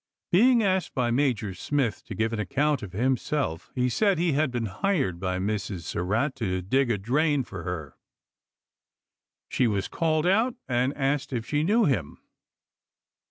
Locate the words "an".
2.33-2.39